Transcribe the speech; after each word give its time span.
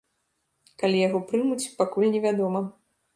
Калі 0.83 1.03
яго 1.07 1.21
прымуць, 1.31 1.69
пакуль 1.83 2.09
невядома. 2.17 2.63